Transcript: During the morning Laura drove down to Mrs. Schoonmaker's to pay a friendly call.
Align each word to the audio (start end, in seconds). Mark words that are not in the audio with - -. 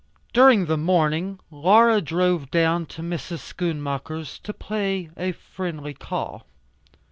During 0.33 0.65
the 0.65 0.77
morning 0.77 1.39
Laura 1.51 2.01
drove 2.01 2.49
down 2.49 2.87
to 2.87 3.03
Mrs. 3.03 3.37
Schoonmaker's 3.53 4.39
to 4.39 4.51
pay 4.51 5.11
a 5.15 5.31
friendly 5.31 5.93
call. 5.93 6.47